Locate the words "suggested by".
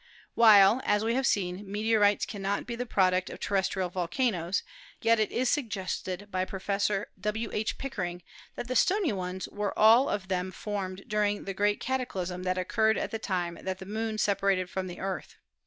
5.47-6.43